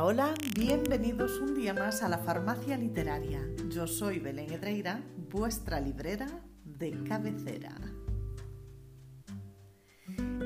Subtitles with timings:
[0.00, 3.44] Hola, bienvenidos un día más a la Farmacia Literaria.
[3.68, 6.28] Yo soy Belén Edreira, vuestra librera
[6.64, 7.74] de cabecera.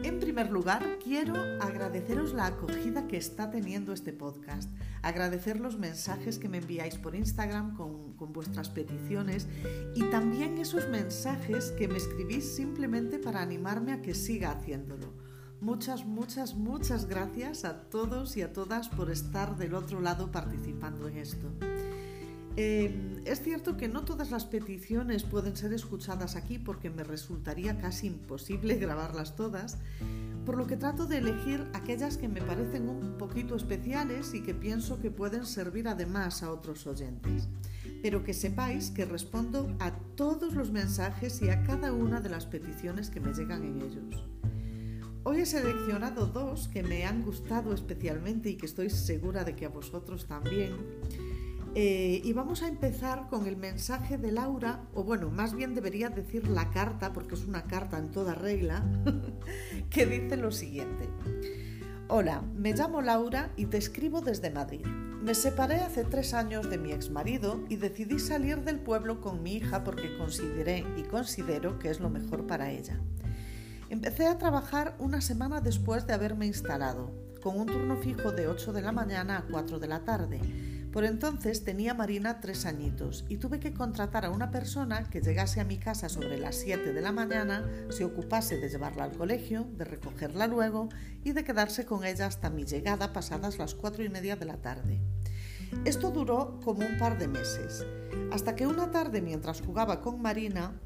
[0.02, 4.70] En primer lugar, quiero agradeceros la acogida que está teniendo este podcast,
[5.02, 9.48] agradecer los mensajes que me enviáis por Instagram con, vuestras peticiones
[9.94, 15.21] y también esos mensajes que me escribís simplemente para animarme a que siga haciéndolo.
[15.62, 21.06] Muchas, muchas, muchas gracias a todos y a todas por estar del otro lado participando
[21.06, 21.46] en esto.
[22.56, 27.78] Eh, es cierto que no todas las peticiones pueden ser escuchadas aquí porque me resultaría
[27.78, 29.78] casi imposible grabarlas todas,
[30.44, 34.54] por lo que trato de elegir aquellas que me parecen un poquito especiales y que
[34.54, 37.46] pienso que pueden servir además a otros oyentes.
[38.02, 42.46] Pero que sepáis que respondo a todos los mensajes y a cada una de las
[42.46, 44.24] peticiones que me llegan en ellos.
[45.24, 49.66] Hoy he seleccionado dos que me han gustado especialmente y que estoy segura de que
[49.66, 50.74] a vosotros también.
[51.76, 56.10] Eh, y vamos a empezar con el mensaje de Laura, o bueno, más bien debería
[56.10, 58.84] decir la carta, porque es una carta en toda regla,
[59.90, 61.08] que dice lo siguiente.
[62.08, 64.84] Hola, me llamo Laura y te escribo desde Madrid.
[64.84, 69.54] Me separé hace tres años de mi exmarido y decidí salir del pueblo con mi
[69.54, 73.00] hija porque consideré y considero que es lo mejor para ella.
[73.92, 77.12] Empecé a trabajar una semana después de haberme instalado,
[77.42, 80.40] con un turno fijo de 8 de la mañana a 4 de la tarde.
[80.90, 85.60] Por entonces tenía Marina tres añitos y tuve que contratar a una persona que llegase
[85.60, 89.66] a mi casa sobre las 7 de la mañana, se ocupase de llevarla al colegio,
[89.76, 90.88] de recogerla luego
[91.22, 94.56] y de quedarse con ella hasta mi llegada pasadas las 4 y media de la
[94.56, 95.02] tarde.
[95.84, 97.84] Esto duró como un par de meses,
[98.32, 100.80] hasta que una tarde mientras jugaba con Marina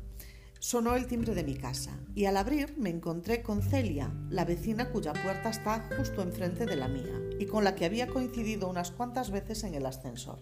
[0.58, 4.90] Sonó el timbre de mi casa y al abrir me encontré con Celia, la vecina
[4.90, 8.91] cuya puerta está justo enfrente de la mía y con la que había coincidido unas
[8.91, 10.38] cuantas veces en el ascensor.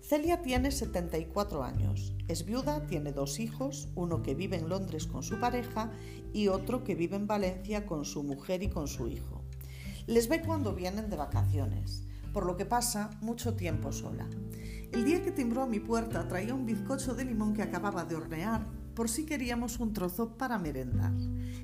[0.00, 5.22] Celia tiene 74 años, es viuda, tiene dos hijos, uno que vive en Londres con
[5.22, 5.92] su pareja
[6.32, 9.42] y otro que vive en Valencia con su mujer y con su hijo.
[10.06, 14.28] Les ve cuando vienen de vacaciones, por lo que pasa mucho tiempo sola.
[14.90, 18.16] El día que timbró a mi puerta traía un bizcocho de limón que acababa de
[18.16, 21.12] hornear por si queríamos un trozo para merendar.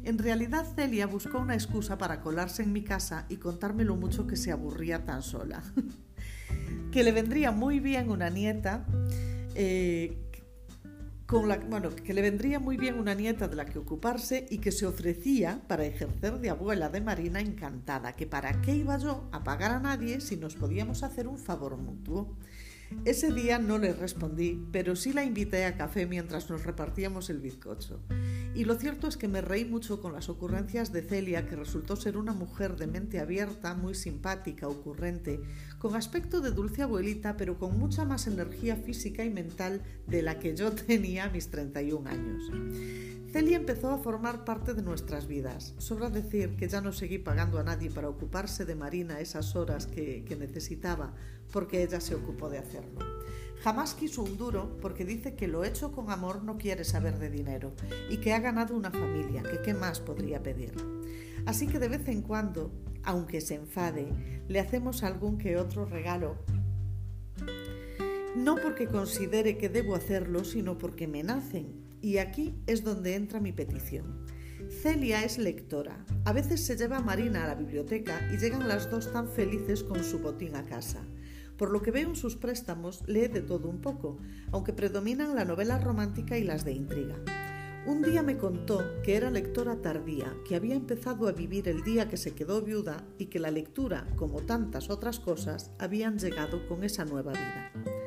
[0.05, 4.27] En realidad Celia buscó una excusa para colarse en mi casa y contarme lo mucho
[4.27, 5.63] que se aburría tan sola.
[6.93, 8.87] que le vendría muy bien una nieta,
[9.55, 10.17] eh,
[11.27, 14.59] con la, bueno, que le vendría muy bien una nieta de la que ocuparse y
[14.59, 19.29] que se ofrecía para ejercer de abuela de Marina encantada, que para qué iba yo
[19.33, 22.35] a pagar a nadie si nos podíamos hacer un favor mutuo.
[23.05, 27.39] Ese día no le respondí, pero sí la invité a café mientras nos repartíamos el
[27.39, 28.01] bizcocho.
[28.55, 31.97] Y lo cierto es que me reí mucho con las ocurrencias de Celia, que resultó
[31.97, 35.41] ser una mujer de mente abierta, muy simpática, ocurrente,
[35.79, 40.39] con aspecto de dulce abuelita, pero con mucha más energía física y mental de la
[40.39, 42.43] que yo tenía a mis 31 años.
[43.33, 45.75] Celia empezó a formar parte de nuestras vidas.
[45.77, 49.87] Sobra decir que ya no seguí pagando a nadie para ocuparse de Marina esas horas
[49.87, 51.13] que, necesitaba,
[51.53, 53.01] porque ella se ocupó de hacerlo.
[53.63, 57.29] Jamás quiso un duro porque dice que lo hecho con amor no quiere saber de
[57.29, 57.73] dinero
[58.09, 60.73] y que ha ganado una familia, que qué más podría pedir.
[61.45, 62.73] Así que de vez en cuando,
[63.03, 64.09] aunque se enfade,
[64.49, 66.37] le hacemos algún que otro regalo.
[68.37, 71.78] No porque considere que debo hacerlo, sino porque me nacen.
[72.01, 74.27] Y aquí es donde entra mi petición.
[74.71, 76.05] Celia es lectora.
[76.25, 79.83] A veces se lleva a Marina a la biblioteca y llegan las dos tan felices
[79.83, 81.03] con su botín a casa.
[81.57, 84.19] Por lo que veo en sus préstamos, lee de todo un poco,
[84.53, 87.17] aunque predominan la novela romántica y las de intriga.
[87.87, 92.09] Un día me contó que era lectora tardía, que había empezado a vivir el día
[92.09, 96.85] que se quedó viuda y que la lectura, como tantas otras cosas, habían llegado con
[96.85, 97.98] esa nueva vida.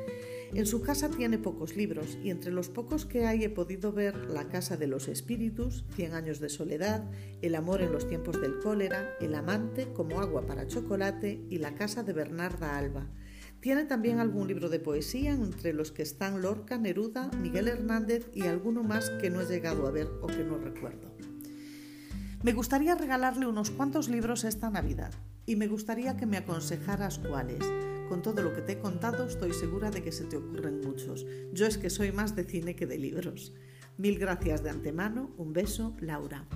[0.54, 4.28] En su casa tiene pocos libros y entre los pocos que hay he podido ver
[4.28, 7.10] La Casa de los Espíritus, Cien años de soledad,
[7.40, 11.74] El amor en los tiempos del cólera, El amante como agua para chocolate y La
[11.74, 13.08] casa de Bernarda Alba,
[13.60, 18.42] tiene también algún libro de poesía, entre los que están Lorca, Neruda, Miguel Hernández y
[18.42, 21.16] alguno más que no he llegado a ver o que no recuerdo.
[22.42, 25.14] Me gustaría regalarle unos cuantos libros esta Navidad
[25.46, 27.64] y me gustaría que me aconsejaras cuáles.
[28.08, 31.26] Con todo lo que te he contado estoy segura de que se te ocurren muchos.
[31.52, 33.52] Yo es que soy más de cine que de libros.
[33.96, 35.34] Mil gracias de antemano.
[35.36, 36.46] Un beso, Laura.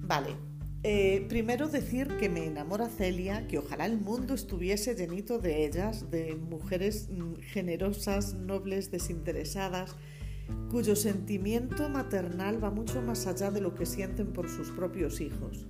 [0.00, 0.36] Vale,
[0.82, 6.10] eh, primero decir que me enamora Celia, que ojalá el mundo estuviese llenito de ellas,
[6.10, 9.94] de mujeres mm, generosas, nobles, desinteresadas,
[10.70, 15.68] cuyo sentimiento maternal va mucho más allá de lo que sienten por sus propios hijos.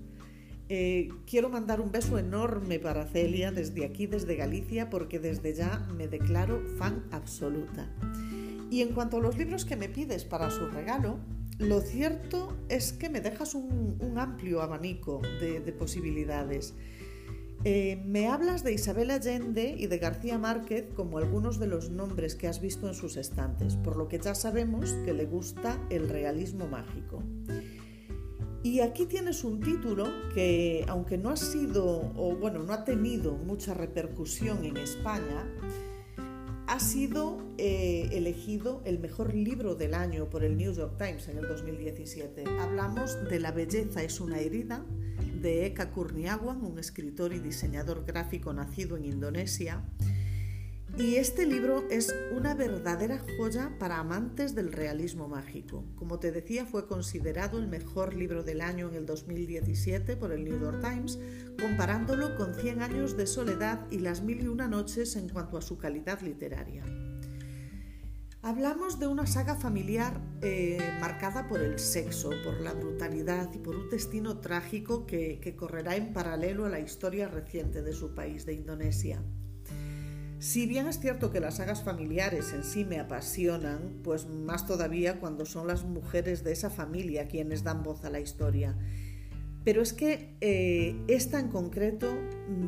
[0.73, 5.85] Eh, quiero mandar un beso enorme para Celia desde aquí, desde Galicia, porque desde ya
[5.97, 7.91] me declaro fan absoluta.
[8.71, 11.19] Y en cuanto a los libros que me pides para su regalo,
[11.59, 16.73] lo cierto es que me dejas un, amplio abanico de, posibilidades.
[17.65, 22.37] Eh, me hablas de Isabel Allende y de García Márquez como algunos de los nombres
[22.37, 26.09] que has visto en sus estantes, por lo que ya sabemos que le gusta el
[26.09, 27.25] realismo mágico.
[28.63, 33.33] Y aquí tienes un título que, aunque no ha sido, o bueno, no ha tenido
[33.33, 35.47] mucha repercusión en España,
[36.67, 41.39] ha sido eh, elegido el mejor libro del año por el New York Times en
[41.39, 42.45] el 2017.
[42.61, 44.85] Hablamos de La belleza es una herida
[45.41, 49.83] de Eka Kurniawan, un escritor y diseñador gráfico nacido en Indonesia,
[51.01, 55.83] y este libro es una verdadera joya para amantes del realismo mágico.
[55.97, 60.45] Como te decía, fue considerado el mejor libro del año en el 2017 por el
[60.45, 61.19] New York Times,
[61.59, 65.63] comparándolo con Cien años de soledad y Las mil y una noches en cuanto a
[65.63, 66.85] su calidad literaria.
[68.43, 73.75] Hablamos de una saga familiar eh, marcada por el sexo, por la brutalidad y por
[73.75, 78.53] un destino trágico que correrá en paralelo a la historia reciente de su país, de
[78.53, 79.23] Indonesia.
[80.41, 85.21] Si bien es cierto que las sagas familiares en sí me apasionan, pues más todavía
[85.21, 88.75] cuando son las mujeres de esa familia quienes dan voz a la historia.
[89.65, 92.11] Pero es que eh, esta en concreto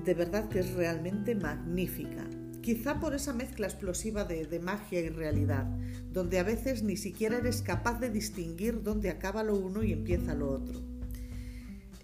[0.05, 2.29] de verdad que es realmente magnífica.
[2.61, 5.65] Quizá por esa mezcla explosiva de, magia y realidad,
[6.11, 10.35] donde a veces ni siquiera eres capaz de distinguir dónde acaba lo uno y empieza
[10.35, 10.79] lo otro.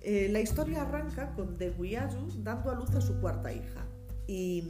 [0.00, 3.86] Eh, la historia arranca con Deguyayu dando a luz a su cuarta hija,
[4.28, 4.68] y,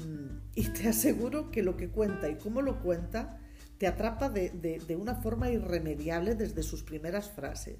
[0.64, 3.38] te aseguro que lo que cuenta y cómo lo cuenta
[3.78, 7.76] te atrapa de, una forma irremediable desde sus primeras frases.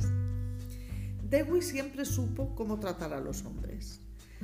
[1.29, 4.01] Dewey siempre supo cómo tratar a los hombres.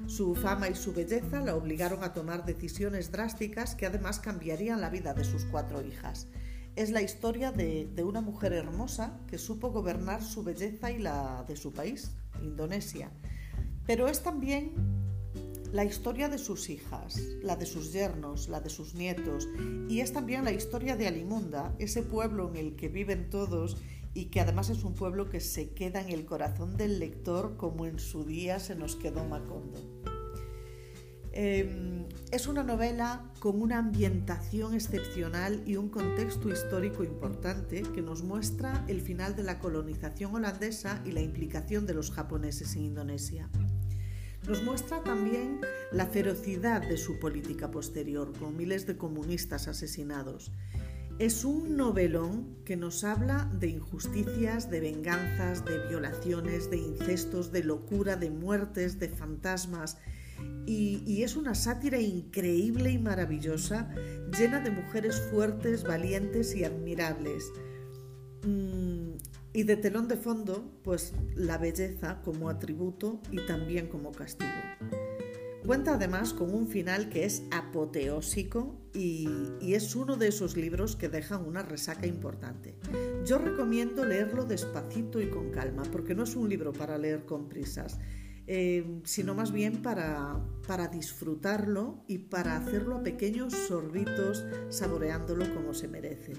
[0.07, 4.91] Su fama y su belleza la obligaron a tomar decisiones drásticas que además cambiarían la
[4.91, 6.27] vida de sus cuatro hijas.
[6.75, 11.45] Es la historia de, de, una mujer hermosa que supo gobernar su belleza y la
[11.47, 12.11] de su país,
[12.43, 13.13] Indonesia.
[13.87, 15.04] Pero es también
[15.75, 19.49] la historia de sus hijas, la de sus yernos, la de sus nietos,
[19.89, 23.77] y es también la historia de Alimunda, ese pueblo en el que viven todos
[24.15, 27.87] y que además es un pueblo que se queda en el corazón del lector como
[27.87, 29.81] en su día se nos quedó Macondo.
[31.33, 38.23] Em, es una novela con una ambientación excepcional y un contexto histórico importante que nos
[38.23, 43.51] muestra el final de la colonización holandesa y la implicación de los japoneses en Indonesia.
[44.47, 45.61] Nos muestra también
[45.91, 50.53] la ferocidad de su política posterior, con miles de comunistas asesinados.
[51.19, 57.65] Es un novelón que nos habla de injusticias, de venganzas, de violaciones, de incestos, de
[57.65, 59.97] locura, de muertes, de fantasmas.
[60.67, 63.95] Y, es una sátira increíble y maravillosa,
[64.37, 67.51] llena de mujeres fuertes, valientes y admirables.
[68.43, 69.13] Mm,
[69.55, 74.51] y de telón de fondo, pues la belleza como atributo y también como castigo.
[75.65, 79.29] Cuenta además con un final que es apoteósico y,
[79.63, 82.75] es uno de esos libros que dejan una resaca importante.
[83.25, 87.49] Yo recomiendo leerlo despacito y con calma, porque no es un libro para leer con
[87.49, 87.99] prisas,
[88.47, 95.73] eh, sino más bien para, para disfrutarlo y para hacerlo a pequeños sorbitos, saboreándolo como
[95.73, 96.35] se merece.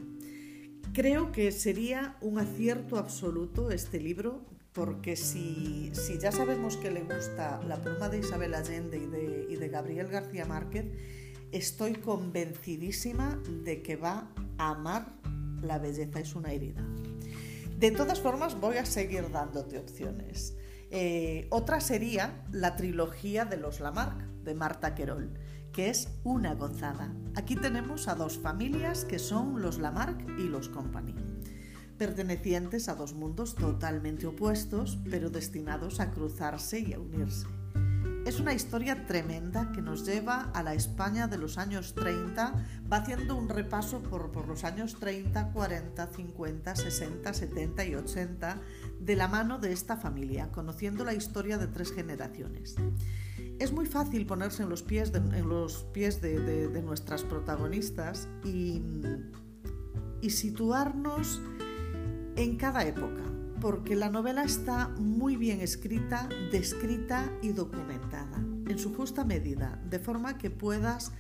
[0.96, 7.62] Creo que sería un acierto absoluto este libro porque si, ya sabemos que le gusta
[7.68, 8.98] la pluma de Isabel Allende
[9.50, 10.86] y de, Gabriel García Márquez,
[11.52, 15.18] estoy convencidísima de que va a amar
[15.62, 16.88] La belleza es una herida.
[17.78, 20.56] De todas formas, voy a seguir dándote opciones.
[20.92, 25.34] Eh, otra sería la trilogía de los Lamarck, de Marta Querol
[25.76, 27.14] que es una gozada.
[27.36, 31.14] Aquí tenemos a dos familias que son los Lamarck y los Company,
[31.98, 37.46] pertenecientes a dos mundos totalmente opuestos, pero destinados a cruzarse y a unirse.
[38.26, 42.54] Es una historia tremenda que nos lleva a la España de los años 30,
[42.92, 48.62] va haciendo un repaso por, por, los años 30, 40, 50, 60, 70 y 80
[49.02, 52.78] de la mano de esta familia, conociendo la historia de tres generaciones
[53.60, 58.82] es muy fácil ponerse en los pies de, en los pies de, nuestras protagonistas y,
[60.28, 61.40] situarnos
[62.36, 63.22] en cada época,
[63.62, 70.00] porque la novela está muy bien escrita, descrita y documentada, en su justa medida, de
[70.00, 71.12] forma que puedas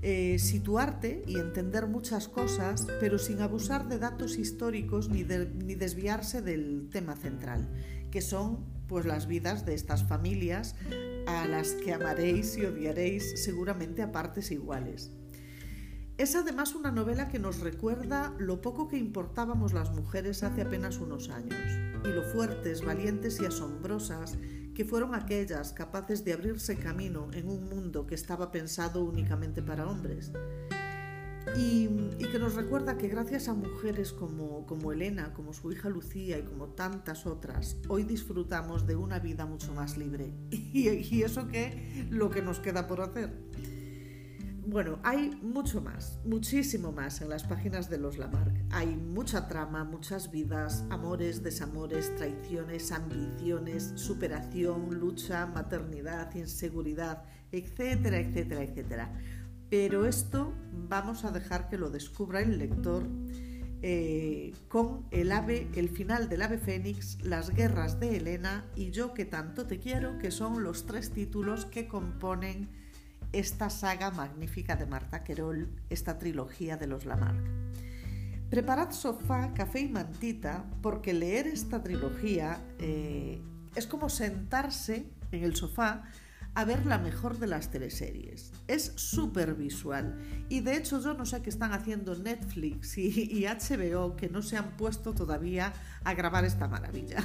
[0.00, 6.88] eh, situarte y entender muchas cosas, pero sin abusar de datos históricos ni desviarse del
[6.88, 7.68] tema central,
[8.12, 10.74] que son pues las vidas de estas familias
[11.26, 15.10] a las que amaréis y odiaréis seguramente a partes iguales.
[16.18, 20.98] Es además una novela que nos recuerda lo poco que importábamos las mujeres hace apenas
[20.98, 21.58] unos años
[22.04, 24.36] y lo fuertes, valientes y asombrosas
[24.74, 29.86] que fueron aquellas capaces de abrirse camino en un mundo que estaba pensado únicamente para
[29.86, 30.32] hombres.
[31.56, 31.88] Y,
[32.32, 36.44] que nos recuerda que gracias a mujeres como, como Elena, como su hija Lucía y
[36.44, 40.32] como tantas otras, hoy disfrutamos de una vida mucho más libre.
[40.50, 43.30] Y, eso que lo que nos queda por hacer.
[44.66, 48.56] Bueno, hay mucho más, muchísimo más en las páginas de los Lamarck.
[48.70, 58.62] Hay mucha trama, muchas vidas, amores, desamores, traiciones, ambiciones, superación, lucha, maternidad, inseguridad, etcétera, etcétera,
[58.62, 59.12] etcétera.
[59.72, 63.08] Pero esto vamos a dejar que lo descubra el lector
[63.80, 69.14] eh, con el ave, el final del ave fénix, las guerras de Helena y yo
[69.14, 72.68] que tanto te quiero, que son los tres títulos que componen
[73.32, 77.40] esta saga magnífica de Marta Querol, esta trilogía de los Lamarck.
[78.50, 83.40] Preparad sofá, café y mantita, porque leer esta trilogía eh,
[83.74, 86.04] es como sentarse en el sofá
[86.54, 88.52] a ver la mejor de las teleseries.
[88.68, 90.18] Es súper visual.
[90.48, 94.56] Y de hecho yo no sé qué están haciendo Netflix y, HBO que no se
[94.56, 95.72] han puesto todavía
[96.04, 97.24] a grabar esta maravilla.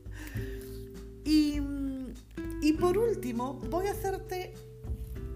[1.24, 1.60] y,
[2.62, 4.54] y por último, voy a hacerte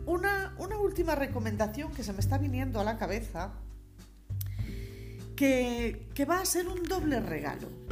[0.07, 3.53] una, última recomendación que se me está viniendo a la cabeza,
[5.37, 7.88] que, que va a ser un doble regalo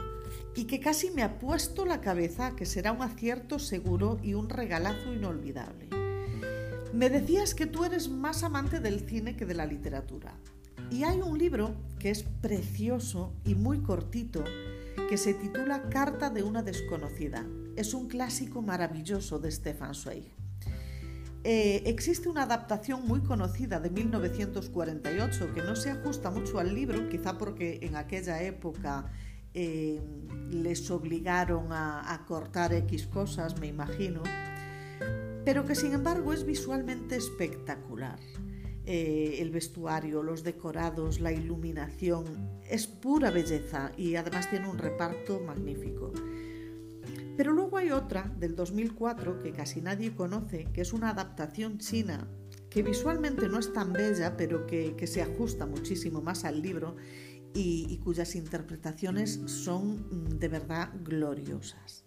[0.57, 4.49] y que casi me ha puesto la cabeza que será un acierto seguro y un
[4.49, 5.89] regalazo inolvidable.
[6.95, 10.35] Me decías que tú eres más amante del cine que de la literatura.
[10.91, 14.43] Y hay un libro que es precioso y muy cortito
[15.11, 17.45] que se titula Carta de una desconocida.
[17.77, 20.25] Es un clásico maravilloso de Stefan Zweig.
[21.45, 27.09] Eh, existe una adaptación muy conocida de 1948 que no se ajusta mucho al libro,
[27.09, 29.13] quizá porque en aquella época
[29.59, 29.99] eh,
[30.51, 34.23] les obligaron a, cortar X cosas, me imagino,
[35.47, 38.19] pero que sin embargo es visualmente espectacular.
[38.85, 45.41] Eh, el vestuario, los decorados, la iluminación, es pura belleza y además tiene un reparto
[45.41, 46.13] magnífico.
[47.39, 52.29] Pero luego hay otra del 2004 que casi nadie conoce, que es una adaptación china
[52.77, 56.97] que visualmente no es tan bella, pero que, se ajusta muchísimo más al libro
[57.57, 62.05] y, cuyas interpretaciones son mm, de verdad gloriosas.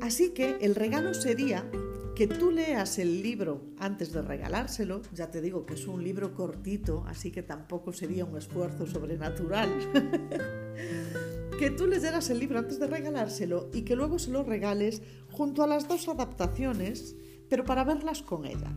[0.00, 1.68] Así que el regalo sería
[2.14, 5.02] que tú leas el libro antes de regalárselo.
[5.12, 9.70] Ya te digo que es un libro cortito, así que tampoco sería un esfuerzo sobrenatural.
[11.58, 15.62] que tú leyeras el libro antes de regalárselo y que luego se lo regales junto
[15.62, 17.16] a las dos adaptaciones,
[17.48, 18.72] pero para verlas con ella.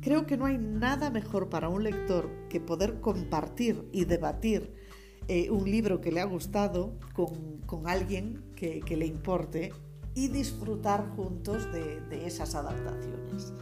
[0.00, 4.81] Creo que no hay nada mejor para un lector que poder compartir y debatir
[5.28, 9.72] eh, un libro que le ha gustado con, alguien que, le importe
[10.14, 13.52] y disfrutar juntos de, de esas adaptaciones.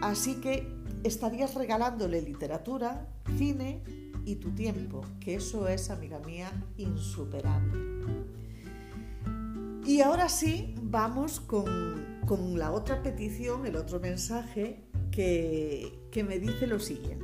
[0.00, 0.66] Así que
[1.04, 3.82] estarías regalándole literatura, cine
[4.24, 7.94] y tu tiempo, que eso es, amiga mía, insuperable.
[9.86, 16.38] Y ahora sí, vamos con, con la otra petición, el otro mensaje que, que me
[16.38, 17.23] dice lo siguiente.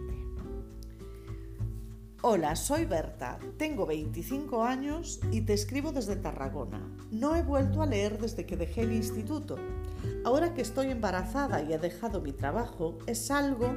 [2.22, 6.86] Hola, soy Berta, tengo 25 años y te escribo desde Tarragona.
[7.10, 9.56] No he vuelto a leer desde que dejé el instituto.
[10.26, 13.74] Ahora que estoy embarazada y he dejado mi trabajo, es algo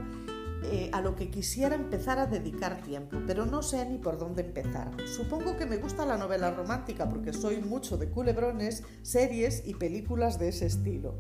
[0.66, 4.42] eh, a lo que quisiera empezar a dedicar tiempo, pero no sé ni por dónde
[4.42, 4.92] empezar.
[5.08, 10.38] Supongo que me gusta la novela romántica porque soy mucho de culebrones, series y películas
[10.38, 11.18] de ese estilo,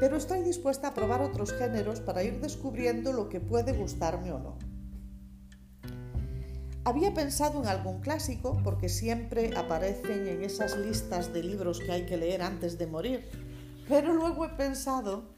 [0.00, 4.38] pero estoy dispuesta a probar otros géneros para ir descubriendo lo que puede gustarme o
[4.38, 4.71] no.
[6.84, 12.06] Había pensado en algún clásico porque siempre aparecen en esas listas de libros que hay
[12.06, 13.24] que leer antes de morir,
[13.88, 15.32] pero luego he pensado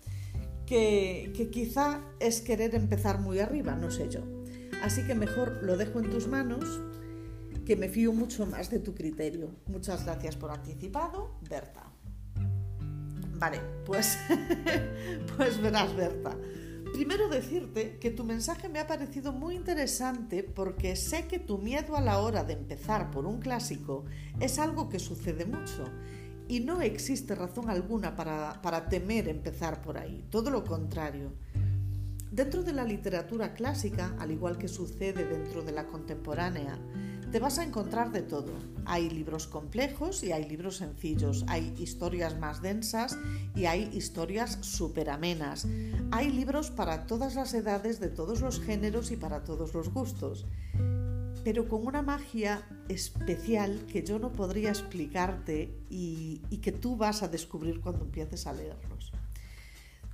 [0.67, 4.21] que, quizá es querer empezar muy arriba, no sé yo.
[4.83, 6.81] Así que mejor lo dejo en tus manos,
[7.67, 9.51] que me fío mucho más de tu criterio.
[9.67, 11.83] Muchas gracias por anticipado, Berta.
[13.39, 14.19] Vale, pues,
[15.37, 16.37] pues verás, Berta.
[16.95, 21.97] Primero decirte que tu mensaje me ha parecido muy interesante porque sé que tu miedo
[21.97, 24.05] a la hora de empezar por un clásico
[24.39, 25.91] es algo que sucede mucho
[26.47, 31.33] y no existe razón alguna para, temer empezar por ahí, todo lo contrario.
[32.31, 36.79] Dentro de la literatura clásica, al igual que sucede dentro de la contemporánea,
[37.35, 38.53] te vas a encontrar de todo.
[38.85, 43.19] Hay libros complejos y hay libros sencillos, hay historias más densas
[43.57, 45.67] y hay historias súper amenas.
[46.13, 50.47] Hay libros para todas las edades, de todos los géneros y para todos los gustos,
[51.43, 57.27] pero con una magia especial que yo no podría explicarte y, que tú vas a
[57.27, 59.11] descubrir cuando empieces a leerlos.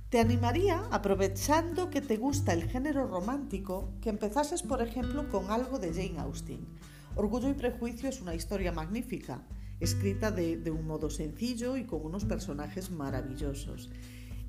[0.09, 5.77] Te animaría, aprovechando que te gusta el género romántico, que empezases, por ejemplo, con algo
[5.77, 6.65] de Jane Austen
[7.15, 9.43] Orgullo y Prejuicio es una historia magnífica,
[9.81, 13.89] escrita de, un modo sencillo y con unos personajes maravillosos.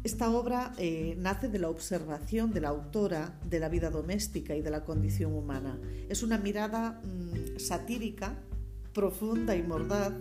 [0.04, 4.62] Esta obra eh, nace de la observación de la autora de la vida doméstica y
[4.62, 5.78] de la condición humana.
[6.08, 8.38] Es una mirada mm, satírica,
[8.92, 10.12] profunda y mordaz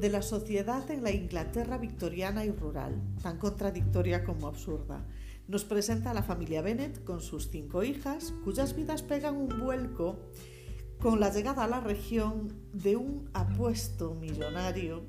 [0.00, 5.06] de la sociedad en la Inglaterra victoriana y rural, tan contradictoria como absurda.
[5.46, 10.18] Nos presenta a la familia Bennet con sus cinco hijas, cuyas vidas pegan un vuelco
[11.00, 15.04] con la llegada a la región de un apuesto millonario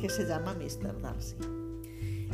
[0.00, 1.00] que se llama Mr.
[1.00, 1.36] Darcy.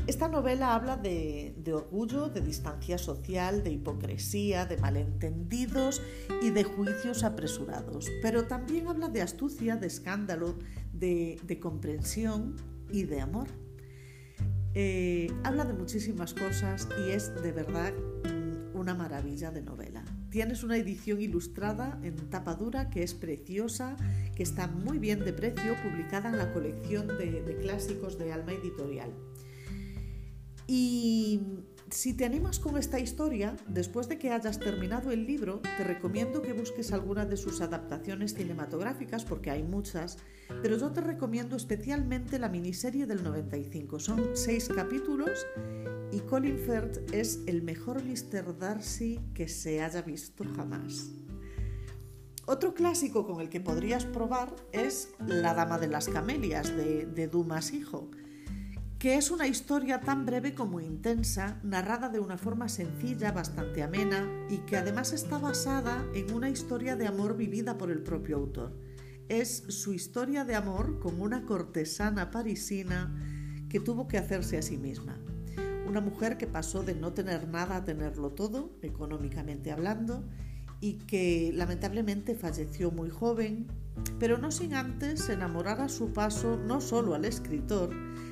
[0.07, 6.01] Esta novela habla de, orgullo, de distancia social, de hipocresía, de malentendidos
[6.41, 10.57] y de juicios apresurados, pero también habla de astucia, de escándalo,
[10.95, 12.57] de, comprensión
[12.91, 13.49] y de amor.
[14.73, 17.93] Eh, habla de muchísimas cosas y es de verdad
[18.73, 20.05] una maravilla de novela.
[20.39, 23.97] Tienes una edición ilustrada en tapa dura que es preciosa,
[24.37, 29.13] que está muy bien de precio, publicada en la colección de, clásicos de Alma Editorial.
[30.69, 31.41] Y
[31.91, 36.43] si te animas con esta historia, después de que hayas terminado el libro, te recomiendo
[36.43, 40.19] que busques alguna de sus adaptaciones cinematográficas, porque hay muchas,
[40.63, 43.99] pero yo te recomiendo especialmente la miniserie del 95.
[43.99, 45.47] Son seis capítulos
[46.13, 48.59] y Colin Firth es el mejor Mr.
[48.59, 51.11] Darcy que se haya visto jamás.
[52.47, 57.75] Otro clásico con el que podrías probar es La Dama de las Camelias de, Dumas
[57.75, 58.11] Hijo,
[58.99, 64.29] que es una historia tan breve como intensa, narrada de una forma sencilla, bastante amena
[64.51, 68.77] y que además está basada en una historia de amor vivida por el propio autor.
[69.29, 73.15] Es su historia de amor con una cortesana parisina
[73.69, 75.17] que tuvo que hacerse a sí misma.
[75.87, 80.25] Una mujer que pasó de no tener nada a tenerlo todo, económicamente hablando,
[80.81, 83.69] y que lamentablemente falleció muy joven,
[84.19, 87.91] pero no sin antes enamorar a su paso no solo al escritor,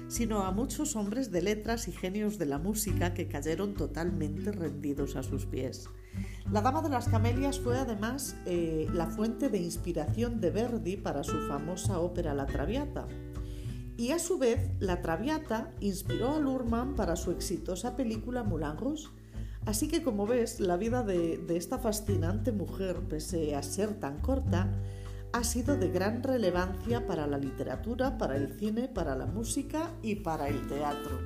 [0.09, 5.17] sino a muchos hombres de letras y genios de la música que cayeron totalmente rendidos
[5.17, 5.89] a sus pies.
[6.51, 11.25] La Dama de las Camelias fue además eh, la fuente de inspiración de Verdi para
[11.25, 13.07] su famosa ópera La Traviata,
[13.97, 19.09] y a su vez, La Traviata inspiró a Lurman para su exitosa película Moulin Rouge.
[19.65, 24.71] Así que como ves, la vida de, esta fascinante mujer, pese a ser tan corta,
[25.37, 30.17] ha sido de gran relevancia para la literatura, para el cine, para la música y
[30.17, 31.21] para el teatro.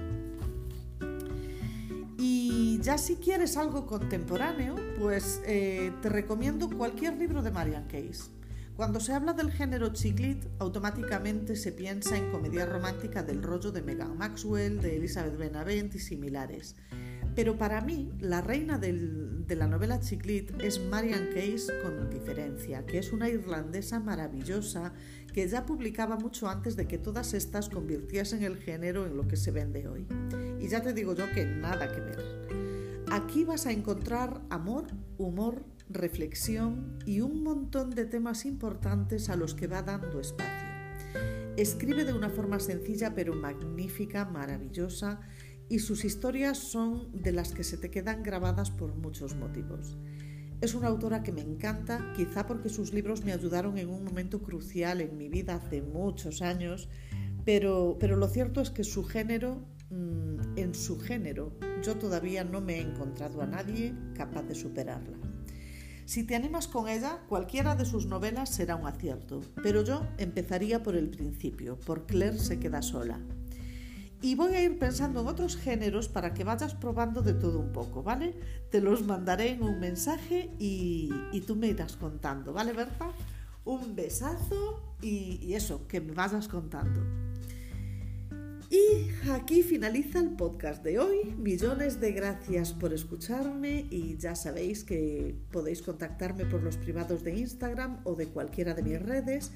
[2.18, 8.32] Y ya si quieres algo contemporáneo, pues eh, te recomiendo cualquier libro de Marian Case.
[8.74, 13.82] Cuando se habla del género chiclit, automáticamente se piensa en comedia romántica del rollo de
[13.82, 16.74] Megan Maxwell, de Elizabeth Benavent y similares.
[17.34, 22.98] Pero para mí, la reina de la novela chiclit es Marian Case con diferencia, que
[22.98, 24.92] es una irlandesa maravillosa
[25.32, 29.36] que ya publicaba mucho antes de que todas estas convirtiesen el género en lo que
[29.36, 30.06] se vende hoy.
[30.60, 32.50] Y ya te digo yo que nada que ver.
[33.10, 34.86] Aquí vas a encontrar amor,
[35.18, 40.68] humor, reflexión y un montón de temas importantes a los que va dando espacio.
[41.56, 45.20] Escribe de una forma sencilla pero magnífica, maravillosa,
[45.70, 49.96] y sus historias son de las que se te quedan grabadas por muchos motivos.
[50.60, 54.42] Es una autora que me encanta, quizá porque sus libros me ayudaron en un momento
[54.42, 56.88] crucial en mi vida hace muchos años,
[57.44, 61.52] pero, pero lo cierto es que su género, mm, en su género,
[61.82, 65.18] yo todavía no me he encontrado a nadie capaz de superarla.
[66.04, 70.82] Si te animas con ella, cualquiera de sus novelas será un acierto, pero yo empezaría
[70.82, 73.20] por el principio, por Claire se queda sola.
[74.22, 77.72] Y voy a ir pensando en otros géneros para que vayas probando de todo un
[77.72, 78.34] poco, ¿vale?
[78.70, 81.10] Te los mandaré en un mensaje y,
[81.46, 83.12] tú me irás contando, ¿vale, Berta?
[83.64, 87.00] Un besazo y, y eso, que me vayas contando.
[88.70, 91.34] Y aquí finaliza el podcast de hoy.
[91.36, 97.36] Millones de gracias por escucharme y ya sabéis que podéis contactarme por los privados de
[97.36, 99.50] Instagram o de cualquiera de mis redes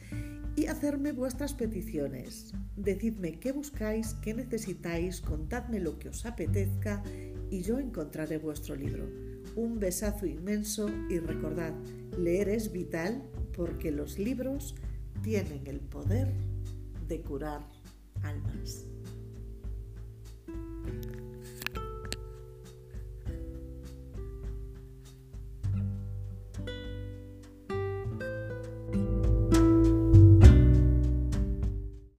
[0.57, 2.53] y hacerme vuestras peticiones.
[2.77, 7.03] Decidme qué buscáis, qué necesitáis, contadme lo que os apetezca
[7.51, 9.09] y yo encontraré vuestro libro.
[9.57, 11.73] Un besazo inmenso y recordad,
[12.19, 13.23] leer es vital
[13.57, 14.75] porque los libros
[15.23, 16.33] tienen el poder
[17.09, 17.63] de curar
[18.23, 18.87] almas.